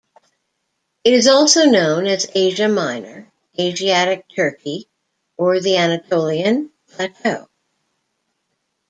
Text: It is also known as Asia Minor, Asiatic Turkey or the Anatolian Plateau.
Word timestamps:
It 1.03 1.13
is 1.13 1.27
also 1.27 1.65
known 1.65 2.07
as 2.07 2.25
Asia 2.33 2.67
Minor, 2.67 3.31
Asiatic 3.59 4.25
Turkey 4.35 4.87
or 5.37 5.59
the 5.59 5.77
Anatolian 5.77 6.71
Plateau. 6.89 7.47